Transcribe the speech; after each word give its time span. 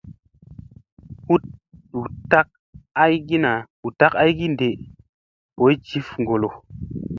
Hut 1.27 1.43
tak 2.31 2.47
ay 4.23 4.33
nde 4.53 4.69
boy 5.55 5.73
jif 5.87 6.07
ŋgolo. 6.21 6.49